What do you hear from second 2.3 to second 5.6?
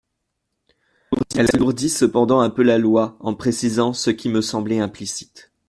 un peu la loi en précisant ce qui me semblait implicite.